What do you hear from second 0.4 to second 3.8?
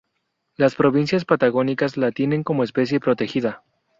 Las provincias patagónicas la tienen como especie protegida.